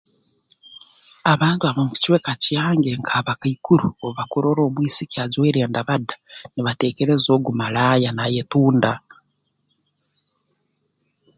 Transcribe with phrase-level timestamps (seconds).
[1.33, 6.15] Abantu ab'omu kicweka kyange nk'abakaikuru obu bakurora omwisiki ajwaire endabada
[6.53, 8.91] nibateekereza ogu malaaya naayetunda